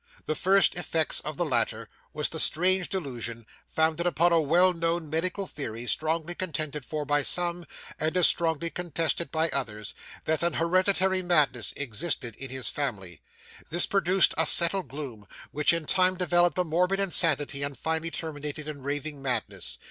The 0.25 0.33
first 0.33 0.73
effects 0.73 1.19
of 1.19 1.37
the 1.37 1.45
latter 1.45 1.87
was 2.11 2.29
the 2.29 2.39
strange 2.39 2.89
delusion, 2.89 3.45
founded 3.67 4.07
upon 4.07 4.31
a 4.33 4.41
well 4.41 4.73
known 4.73 5.11
medical 5.11 5.45
theory, 5.45 5.85
strongly 5.85 6.33
contended 6.33 6.85
for 6.85 7.05
by 7.05 7.21
some, 7.21 7.67
and 7.99 8.17
as 8.17 8.25
strongly 8.25 8.71
contested 8.71 9.29
by 9.29 9.49
others, 9.49 9.93
that 10.25 10.41
an 10.41 10.53
hereditary 10.53 11.21
madness 11.21 11.71
existed 11.77 12.35
in 12.37 12.49
his 12.49 12.67
family. 12.67 13.21
This 13.69 13.85
produced 13.85 14.33
a 14.39 14.47
settled 14.47 14.87
gloom, 14.87 15.27
which 15.51 15.71
in 15.71 15.85
time 15.85 16.15
developed 16.15 16.57
a 16.57 16.63
morbid 16.63 16.99
insanity, 16.99 17.61
and 17.61 17.77
finally 17.77 18.09
terminated 18.09 18.67
in 18.67 18.81
raving 18.81 19.21
madness. 19.21 19.77